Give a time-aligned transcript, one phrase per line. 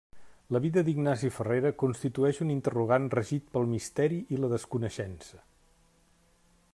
[0.55, 5.43] La vida d'Ignasi Ferrera constitueix un interrogant regit pel misteri i la desconeixença.